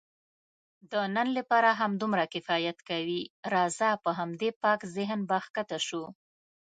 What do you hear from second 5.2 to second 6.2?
به کښته شو.